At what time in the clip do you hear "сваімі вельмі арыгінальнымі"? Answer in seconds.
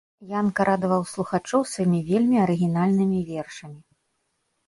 1.73-3.19